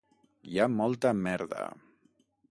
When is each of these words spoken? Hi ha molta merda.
Hi 0.51 0.55
ha 0.61 0.65
molta 0.77 1.11
merda. 1.27 1.67